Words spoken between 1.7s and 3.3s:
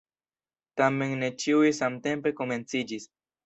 samtempe komenciĝis!